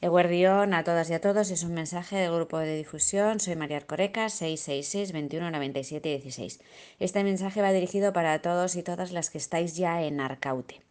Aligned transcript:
Eguardión 0.00 0.74
a 0.74 0.84
todas 0.84 1.10
y 1.10 1.14
a 1.14 1.20
todos, 1.20 1.50
es 1.50 1.64
un 1.64 1.74
mensaje 1.74 2.14
del 2.14 2.32
grupo 2.32 2.58
de 2.58 2.76
difusión. 2.76 3.40
Soy 3.40 3.56
María 3.56 3.78
Arcoreca, 3.78 4.28
666 4.28 5.10
21 5.10 5.50
97 5.50 6.08
16. 6.08 6.60
Este 7.00 7.24
mensaje 7.24 7.62
va 7.62 7.72
dirigido 7.72 8.12
para 8.12 8.40
todos 8.40 8.76
y 8.76 8.84
todas 8.84 9.10
las 9.10 9.28
que 9.28 9.38
estáis 9.38 9.76
ya 9.76 10.04
en 10.04 10.20
Arcaute. 10.20 10.82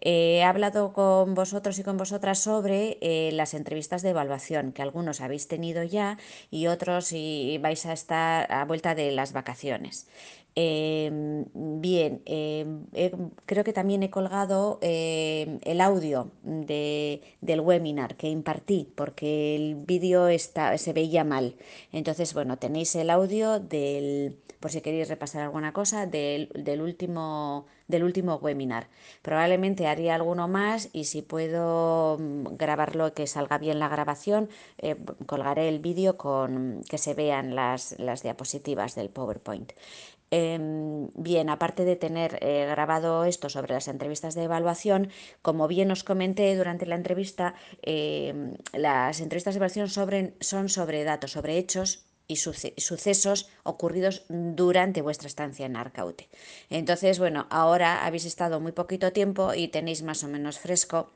He 0.00 0.44
hablado 0.44 0.92
con 0.92 1.34
vosotros 1.34 1.78
y 1.80 1.82
con 1.82 1.96
vosotras 1.96 2.38
sobre 2.38 2.98
eh, 3.00 3.30
las 3.32 3.54
entrevistas 3.54 4.02
de 4.02 4.10
evaluación, 4.10 4.70
que 4.72 4.82
algunos 4.82 5.20
habéis 5.20 5.48
tenido 5.48 5.82
ya 5.82 6.18
y 6.50 6.68
otros 6.68 7.10
y 7.12 7.58
vais 7.58 7.84
a 7.86 7.92
estar 7.92 8.52
a 8.52 8.64
vuelta 8.66 8.94
de 8.94 9.10
las 9.10 9.32
vacaciones. 9.32 10.06
Em, 10.56 11.46
bien, 11.54 12.22
em, 12.26 12.86
creo 13.44 13.64
que 13.64 13.72
también 13.72 14.04
he 14.04 14.10
colgado 14.10 14.78
em, 14.82 15.58
el 15.62 15.80
audio 15.80 16.30
de, 16.44 17.22
del 17.40 17.60
webinar 17.60 18.16
que 18.16 18.28
impartí 18.28 18.88
porque 18.94 19.56
el 19.56 19.74
vídeo 19.74 20.28
se 20.38 20.92
veía 20.92 21.24
mal. 21.24 21.56
Entonces, 21.90 22.34
bueno, 22.34 22.56
tenéis 22.56 22.94
el 22.94 23.10
audio 23.10 23.58
del, 23.58 24.38
por 24.60 24.70
si 24.70 24.80
queréis 24.80 25.08
repasar 25.08 25.42
alguna 25.42 25.72
cosa, 25.72 26.06
del, 26.06 26.48
último 26.80 27.66
del 27.88 28.04
último 28.04 28.36
webinar. 28.36 28.88
Probablemente 29.22 29.86
haría 29.88 30.14
alguno 30.14 30.48
más 30.48 30.88
y 30.92 31.04
si 31.04 31.20
puedo 31.20 32.16
mm, 32.18 32.56
grabarlo 32.56 33.12
que 33.12 33.26
salga 33.26 33.58
bien 33.58 33.78
la 33.78 33.88
grabación, 33.88 34.48
eh, 34.78 34.96
colgaré 35.26 35.68
el 35.68 35.80
vídeo 35.80 36.16
con 36.16 36.82
que 36.88 36.96
se 36.98 37.12
vean 37.14 37.54
las 37.56 38.22
diapositivas 38.22 38.94
del 38.94 39.10
PowerPoint. 39.10 39.72
Em, 40.30 41.10
bien, 41.14 41.48
aparte 41.48 41.84
de 41.84 41.96
tener 41.96 42.38
eh, 42.40 42.66
grabado 42.68 43.24
esto 43.24 43.48
sobre 43.48 43.74
las 43.74 43.88
entrevistas 43.88 44.34
de 44.34 44.44
evaluación, 44.44 45.10
como 45.42 45.68
bien 45.68 45.90
os 45.90 46.02
comenté 46.02 46.56
durante 46.56 46.86
la 46.86 46.96
entrevista, 46.96 47.54
em, 47.82 48.54
las 48.72 49.20
entrevistas 49.20 49.54
de 49.54 49.58
evaluación 49.58 49.88
son 50.40 50.68
sobre 50.68 51.04
datos, 51.04 51.32
sobre 51.32 51.58
hechos 51.58 52.06
y 52.26 52.36
sucesos 52.36 53.50
ocurridos 53.64 54.24
durante 54.28 55.02
vuestra 55.02 55.28
estancia 55.28 55.66
en 55.66 55.76
Arcaute. 55.76 56.28
Entonces, 56.70 57.18
bueno, 57.18 57.46
ahora 57.50 58.06
habéis 58.06 58.24
estado 58.24 58.60
muy 58.60 58.72
poquito 58.72 59.12
tiempo 59.12 59.52
y 59.54 59.68
tenéis 59.68 60.02
más 60.02 60.24
o 60.24 60.28
menos 60.28 60.58
fresco 60.58 61.12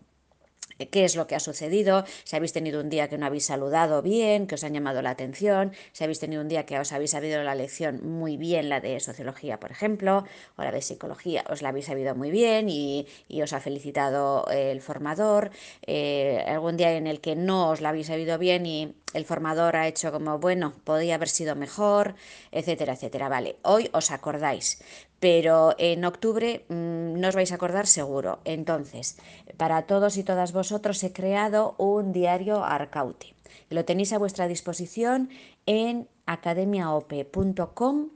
qué 0.87 1.05
es 1.05 1.17
lo 1.17 1.27
que 1.27 1.35
ha 1.35 1.41
sucedido, 1.41 2.05
si 2.25 2.37
habéis 2.37 2.53
tenido 2.53 2.81
un 2.81 2.89
día 2.89 3.09
que 3.09 3.19
no 3.19 3.27
habéis 3.27 3.47
saludado 3.47 4.03
bien, 4.03 4.47
que 4.47 4.55
os 4.55 4.65
han 4.65 4.75
llamado 4.75 5.03
la 5.03 5.11
atención, 5.11 5.73
si 5.93 6.05
habéis 6.05 6.21
tenido 6.21 6.41
un 6.41 6.49
día 6.49 6.67
que 6.67 6.79
os 6.79 6.93
habéis 6.93 7.11
sabido 7.11 7.43
la 7.43 7.55
lección 7.55 8.01
muy 8.03 8.37
bien, 8.37 8.69
la 8.69 8.81
de 8.81 9.01
sociología, 9.01 9.59
por 9.59 9.71
ejemplo, 9.71 10.25
o 10.57 10.63
la 10.63 10.71
de 10.71 10.83
psicología, 10.83 11.45
os 11.51 11.63
la 11.63 11.71
habéis 11.71 11.87
sabido 11.87 12.15
muy 12.15 12.31
bien 12.31 12.69
y, 12.69 13.07
os 13.43 13.53
ha 13.53 13.61
felicitado 13.61 14.47
el 14.51 14.81
formador, 14.81 15.51
eh, 15.87 16.45
algún 16.47 16.77
día 16.77 16.93
en 16.93 17.07
el 17.07 17.21
que 17.21 17.37
no 17.37 17.71
os 17.71 17.81
la 17.81 17.91
habéis 17.91 18.09
sabido 18.09 18.39
bien 18.39 18.67
y 18.67 18.95
el 19.15 19.25
formador 19.25 19.77
ha 19.77 19.89
hecho 19.89 20.13
como, 20.13 20.39
bueno, 20.39 20.75
podía 20.85 21.15
haber 21.15 21.29
sido 21.29 21.57
mejor, 21.57 22.15
etcétera, 22.53 22.95
etcétera. 22.95 23.29
Vale, 23.29 23.57
hoy 23.63 23.89
os 23.93 24.11
acordáis, 24.11 24.83
pero 25.21 25.75
en 25.79 26.05
octubre 26.05 26.65
mm, 26.69 27.19
no 27.21 27.29
os 27.29 27.35
vais 27.35 27.53
a 27.53 27.57
acordar 27.57 27.87
seguro. 27.87 28.41
Entonces, 28.45 29.19
para 29.57 29.83
todos 29.83 30.17
y 30.17 30.25
todas 30.25 30.53
vosotros 30.53 31.03
he 31.03 31.13
creado 31.13 31.75
un 31.79 32.13
diario 32.13 32.65
Arcaute. 32.65 33.35
Lo 33.71 33.85
tenéis 33.85 34.13
a 34.13 34.19
vuestra 34.19 34.49
disposición 34.49 35.31
en 35.67 36.09
academiaope.com 36.27 38.11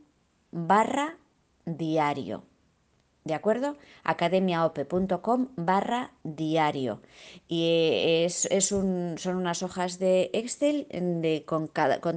barra 0.50 1.16
diario. 1.64 2.44
¿De 3.24 3.34
acuerdo? 3.34 3.76
academiaope.com 4.02 5.48
barra 5.54 6.10
diario. 6.24 7.00
Y 7.46 8.24
es, 8.24 8.48
son 8.50 9.36
unas 9.36 9.62
hojas 9.62 10.00
de 10.00 10.30
Excel 10.32 10.88
con, 11.46 11.68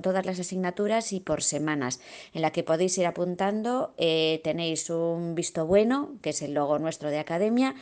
todas 0.01 0.25
las 0.25 0.39
asignaturas 0.39 1.13
y 1.13 1.19
por 1.19 1.43
semanas, 1.43 1.99
en 2.33 2.41
la 2.41 2.51
que 2.51 2.63
podéis 2.63 2.97
ir 2.97 3.05
apuntando. 3.05 3.93
Eh, 3.97 4.41
tenéis 4.43 4.89
un 4.89 5.35
visto 5.35 5.67
bueno, 5.67 6.15
que 6.23 6.31
es 6.31 6.41
el 6.41 6.55
logo 6.55 6.79
nuestro 6.79 7.11
de 7.11 7.19
academia, 7.19 7.75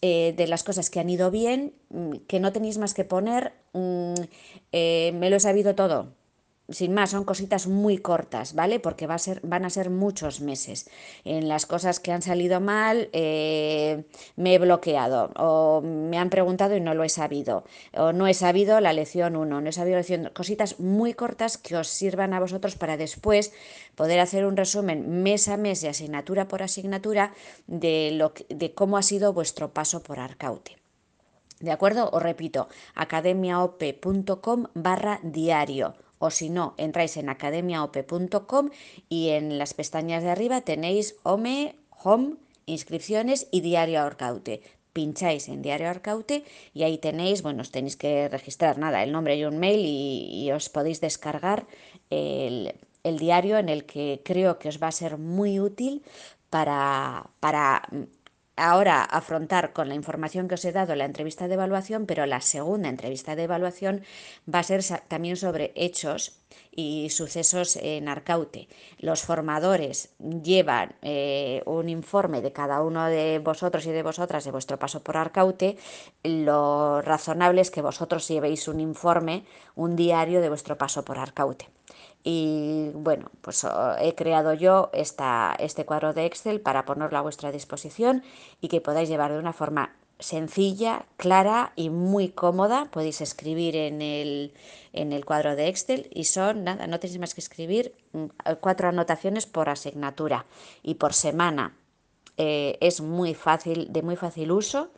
eh, 0.00 0.34
de 0.36 0.46
las 0.46 0.64
cosas 0.64 0.88
que 0.88 0.98
han 0.98 1.10
ido 1.10 1.30
bien, 1.30 1.74
mm, 1.90 2.12
que 2.26 2.40
no 2.40 2.52
tenéis 2.52 2.78
más 2.78 2.94
que 2.94 3.04
poner, 3.04 3.52
mm, 3.72 4.14
eh, 4.72 5.12
me 5.14 5.30
lo 5.30 5.36
he 5.36 5.40
sabido 5.40 5.74
todo, 5.74 6.14
sin 6.68 6.94
más, 6.94 7.10
son 7.10 7.24
cositas 7.24 7.66
muy 7.66 7.98
cortas, 7.98 8.54
¿vale? 8.54 8.80
Porque 8.80 9.06
van 9.06 9.64
a 9.64 9.70
ser 9.70 9.90
muchos 9.90 10.40
meses. 10.40 10.88
En 11.24 11.48
las 11.48 11.66
cosas 11.66 12.00
que 12.00 12.12
han 12.12 12.22
salido 12.22 12.60
mal, 12.60 13.08
eh, 13.12 14.04
me 14.36 14.54
he 14.54 14.58
bloqueado, 14.58 15.32
o 15.36 15.82
me 15.82 16.18
han 16.18 16.30
preguntado 16.30 16.76
y 16.76 16.80
no 16.80 16.94
lo 16.94 17.04
he 17.04 17.08
sabido, 17.08 17.64
o 17.94 18.12
no 18.12 18.26
he 18.26 18.34
sabido 18.34 18.80
la 18.80 18.92
lección 18.92 19.36
1, 19.36 19.60
no 19.60 19.68
he 19.68 19.72
sabido 19.72 19.96
la 19.96 20.00
lección, 20.00 20.30
cositas 20.32 20.78
muy 20.80 21.14
cortas 21.14 21.58
que 21.58 21.76
os 21.76 21.88
sirvan 21.88 22.32
a 22.32 22.40
vosotros 22.40 22.76
para 22.76 22.96
después 22.96 23.52
poder 23.94 24.20
hacer 24.20 24.46
un 24.46 24.56
resumen 24.56 25.22
mes 25.22 25.48
a 25.48 25.56
mes 25.56 25.82
y 25.82 25.88
asignatura 25.88 26.48
por 26.48 26.62
asignatura 26.62 27.34
de, 27.66 28.12
lo, 28.12 28.32
de 28.48 28.72
cómo 28.72 28.96
ha 28.96 29.02
sido 29.02 29.32
vuestro 29.32 29.72
paso 29.72 30.02
por 30.02 30.20
Arcaute. 30.20 30.76
¿De 31.60 31.70
acuerdo? 31.70 32.10
Os 32.10 32.22
repito, 32.22 32.68
academiaope.com 32.94 34.66
barra 34.74 35.20
diario 35.22 35.94
o 36.22 36.30
si 36.30 36.50
no, 36.50 36.74
entráis 36.78 37.16
en 37.16 37.28
academiaope.com 37.28 38.70
y 39.08 39.30
en 39.30 39.58
las 39.58 39.74
pestañas 39.74 40.22
de 40.22 40.30
arriba 40.30 40.60
tenéis 40.60 41.16
Home, 41.24 41.74
Home, 41.90 42.36
inscripciones 42.64 43.48
y 43.50 43.60
Diario 43.60 44.00
Arcaute. 44.00 44.62
Pincháis 44.92 45.48
en 45.48 45.62
Diario 45.62 45.88
Arcaute 45.88 46.44
y 46.74 46.84
ahí 46.84 46.98
tenéis, 46.98 47.42
bueno, 47.42 47.62
os 47.62 47.72
tenéis 47.72 47.96
que 47.96 48.28
registrar 48.28 48.78
nada, 48.78 49.02
el 49.02 49.10
nombre 49.10 49.36
y 49.36 49.44
un 49.44 49.58
mail 49.58 49.82
y, 49.84 50.52
os 50.52 50.68
podéis 50.68 51.00
descargar 51.00 51.66
el, 52.08 52.72
el, 53.02 53.18
diario 53.18 53.58
en 53.58 53.68
el 53.68 53.84
que 53.84 54.20
creo 54.24 54.60
que 54.60 54.68
os 54.68 54.80
va 54.80 54.88
a 54.88 54.92
ser 54.92 55.18
muy 55.18 55.58
útil 55.58 56.04
para, 56.50 57.30
para 57.40 57.82
ahora 58.62 59.02
afrontar 59.02 59.72
con 59.72 59.88
la 59.88 59.94
información 59.94 60.46
que 60.46 60.54
os 60.54 60.64
he 60.64 60.72
dado 60.72 60.94
la 60.94 61.04
entrevista 61.04 61.48
de 61.48 61.54
evaluación, 61.54 62.06
pero 62.06 62.26
la 62.26 62.40
segunda 62.40 62.88
entrevista 62.88 63.34
de 63.34 63.44
evaluación 63.44 64.02
va 64.52 64.60
a 64.60 64.62
ser 64.62 64.82
también 65.08 65.36
sobre 65.36 65.72
hechos 65.74 66.38
y 66.70 67.10
sucesos 67.10 67.76
en 67.76 68.08
Arcaute. 68.08 68.68
Los 68.98 69.22
formadores 69.22 70.10
llevan 70.20 70.94
eh, 71.02 71.62
un 71.66 71.88
informe 71.88 72.40
de 72.40 72.52
cada 72.52 72.82
uno 72.82 73.06
de 73.06 73.40
vosotros 73.40 73.84
y 73.86 73.90
de 73.90 74.02
vosotras 74.02 74.44
de 74.44 74.52
vuestro 74.52 74.78
paso 74.78 75.02
por 75.02 75.16
Arcaute. 75.16 75.76
Lo 76.22 77.02
razonable 77.02 77.60
es 77.62 77.70
que 77.70 77.82
vosotros 77.82 78.28
llevéis 78.28 78.68
un 78.68 78.80
informe, 78.80 79.44
un 79.74 79.96
diario 79.96 80.40
de 80.40 80.48
vuestro 80.48 80.78
paso 80.78 81.04
por 81.04 81.18
Arcaute. 81.18 81.68
Y 82.24 82.90
bueno, 82.94 83.30
pues 83.40 83.66
he 84.00 84.14
creado 84.14 84.54
yo 84.54 84.90
esta, 84.92 85.56
este 85.58 85.84
cuadro 85.84 86.12
de 86.12 86.26
Excel 86.26 86.60
para 86.60 86.84
ponerlo 86.84 87.18
a 87.18 87.22
vuestra 87.22 87.50
disposición 87.50 88.22
y 88.60 88.68
que 88.68 88.80
podáis 88.80 89.08
llevar 89.08 89.32
de 89.32 89.38
una 89.38 89.52
forma 89.52 89.96
sencilla, 90.22 91.04
clara 91.16 91.72
y 91.76 91.90
muy 91.90 92.28
cómoda. 92.28 92.86
Podéis 92.90 93.20
escribir 93.20 93.76
en 93.76 94.00
el, 94.02 94.54
en 94.92 95.12
el 95.12 95.24
cuadro 95.24 95.56
de 95.56 95.68
Excel 95.68 96.08
y 96.12 96.24
son, 96.24 96.64
nada, 96.64 96.86
no 96.86 97.00
tenéis 97.00 97.18
más 97.18 97.34
que 97.34 97.40
escribir 97.40 97.94
mm, 98.12 98.26
cuatro 98.60 98.88
anotaciones 98.88 99.46
por 99.46 99.68
asignatura 99.68 100.46
y 100.82 100.94
por 100.94 101.12
semana. 101.12 101.76
Eh, 102.36 102.78
es 102.80 103.00
muy 103.00 103.34
fácil, 103.34 103.92
de 103.92 104.02
muy 104.02 104.16
fácil 104.16 104.52
uso. 104.52 104.90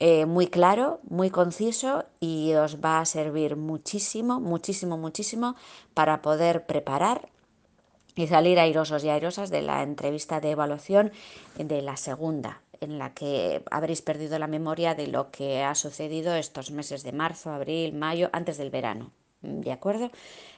Eh, 0.00 0.26
muy 0.26 0.48
claro, 0.48 1.00
muy 1.08 1.30
conciso 1.30 2.04
y 2.18 2.52
os 2.54 2.80
va 2.84 3.00
a 3.00 3.04
servir 3.04 3.56
muchísimo, 3.56 4.40
muchísimo, 4.40 4.98
muchísimo 4.98 5.54
para 5.94 6.20
poder 6.20 6.66
preparar 6.66 7.28
y 8.16 8.26
salir 8.26 8.58
airosos 8.58 9.04
y 9.04 9.08
airosas 9.08 9.50
de 9.50 9.62
la 9.62 9.82
entrevista 9.82 10.40
de 10.40 10.50
evaluación 10.50 11.12
de 11.56 11.82
la 11.82 11.96
segunda, 11.96 12.60
en 12.80 12.98
la 12.98 13.14
que 13.14 13.62
habréis 13.70 14.02
perdido 14.02 14.38
la 14.38 14.46
memoria 14.46 14.94
de 14.94 15.06
lo 15.06 15.30
que 15.30 15.62
ha 15.62 15.74
sucedido 15.74 16.34
estos 16.34 16.70
meses 16.70 17.02
de 17.02 17.12
marzo, 17.12 17.50
abril, 17.50 17.94
mayo, 17.94 18.30
antes 18.32 18.58
del 18.58 18.70
verano. 18.70 19.10
¿De 19.42 19.72
acuerdo? 19.72 20.10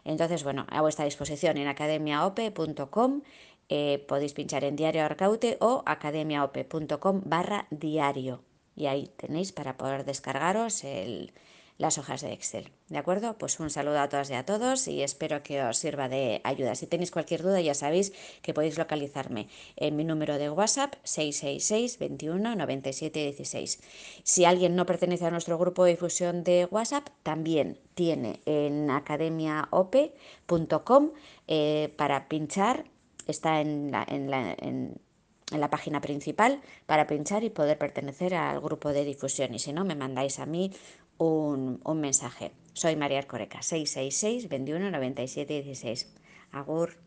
Entonces, 0.04 0.44
bueno, 0.44 0.66
a 0.70 0.80
vuestra 0.80 1.04
disposición 1.04 1.56
en 1.56 1.68
academiaope.com 1.68 3.22
eh, 3.68 4.04
podéis 4.06 4.32
pinchar 4.32 4.64
en 4.64 4.76
Diario 4.76 5.04
Arcaute 5.04 5.56
o 5.60 5.82
academiaope.com 5.84 7.22
barra 7.24 7.66
diario 7.70 8.45
y 8.76 8.86
ahí 8.86 9.10
tenéis 9.16 9.52
para 9.52 9.76
poder 9.76 10.04
descargaros 10.04 10.84
las 11.78 11.98
hojas 11.98 12.22
de 12.22 12.32
Excel. 12.32 12.70
¿De 12.88 12.96
acuerdo? 12.98 13.36
Pues 13.36 13.60
un 13.60 13.68
saludo 13.70 14.00
a 14.00 14.08
todas 14.08 14.30
y 14.30 14.34
a 14.34 14.46
todos 14.46 14.88
y 14.88 15.02
espero 15.02 15.42
que 15.42 15.62
os 15.62 15.76
sirva 15.76 16.08
de 16.08 16.40
ayuda. 16.44 16.74
Si 16.74 16.86
tenéis 16.86 17.10
cualquier 17.10 17.42
duda 17.42 17.60
ya 17.60 17.74
sabéis 17.74 18.14
que 18.42 18.54
podéis 18.54 18.78
localizarme 18.78 19.48
en 19.76 19.94
mi 19.96 20.04
número 20.04 20.38
de 20.38 20.48
WhatsApp 20.48 20.94
666 21.02 21.98
21 21.98 22.56
97 22.56 23.20
16. 23.20 23.80
Si 24.22 24.46
alguien 24.46 24.76
no 24.76 24.86
pertenece 24.86 25.26
a 25.26 25.30
nuestro 25.30 25.58
grupo 25.58 25.84
de 25.84 25.90
difusión 25.92 26.44
de 26.44 26.66
WhatsApp, 26.70 27.08
también 27.22 27.78
tiene 27.94 28.40
en 28.46 28.90
academiaope.com 28.90 31.10
eh, 31.46 31.92
para 31.96 32.28
pinchar, 32.28 32.86
está 33.26 33.60
en 33.60 33.90
la, 33.90 34.06
en 34.08 34.30
la 34.30 34.54
en 34.58 34.98
en 35.52 35.60
la 35.60 35.70
página 35.70 36.00
principal 36.00 36.60
para 36.86 37.06
pinchar 37.06 37.44
y 37.44 37.50
poder 37.50 37.78
pertenecer 37.78 38.34
al 38.34 38.60
grupo 38.60 38.92
de 38.92 39.04
difusión. 39.04 39.54
Y 39.54 39.58
si 39.58 39.72
no, 39.72 39.84
me 39.84 39.94
mandáis 39.94 40.38
a 40.38 40.46
mí 40.46 40.72
un, 41.18 41.80
un 41.84 42.00
mensaje. 42.00 42.52
Soy 42.72 42.96
María 42.96 43.18
Arcoreca, 43.18 43.62
666 43.62 44.48
21 44.48 44.90
97 44.90 45.62
16. 45.62 46.14
Agur. 46.52 47.05